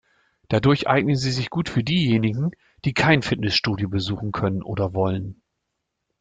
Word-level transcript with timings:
Dadurch 0.49 0.87
eignen 0.87 1.15
sie 1.15 1.29
sich 1.29 1.51
gut 1.51 1.69
für 1.69 1.83
diejenigen, 1.83 2.49
die 2.85 2.95
kein 2.95 3.21
Fitnessstudio 3.21 3.87
besuchen 3.87 4.31
können 4.31 4.63
oder 4.63 4.95
wollen. 4.95 5.43